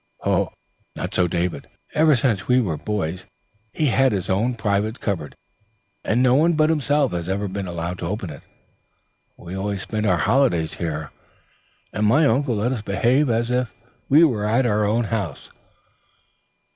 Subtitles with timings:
[0.25, 1.67] Not so David.
[1.93, 3.27] Ever since we were boys
[3.71, 5.35] he's had his own private cupboard,
[6.03, 8.41] and no one but himself has ever been allowed to open it.
[9.37, 11.11] We always spent our holidays here,
[11.93, 13.75] and my uncle let us behave as if
[14.09, 15.51] we were at our own house.